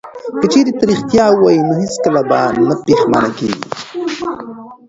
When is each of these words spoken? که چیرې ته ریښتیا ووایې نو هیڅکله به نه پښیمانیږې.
که 0.39 0.45
چیرې 0.51 0.71
ته 0.77 0.83
ریښتیا 0.89 1.25
ووایې 1.31 1.61
نو 1.67 1.73
هیڅکله 1.81 2.21
به 2.29 2.39
نه 2.67 2.75
پښیمانیږې. 2.83 3.49